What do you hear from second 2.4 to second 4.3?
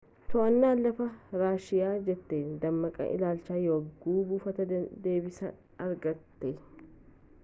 dammaqsee ilaalcha yagguu